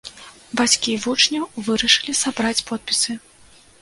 Бацькі 0.61 0.95
вучняў 1.03 1.45
вырашылі 1.67 2.17
сабраць 2.23 2.65
подпісы. 2.71 3.11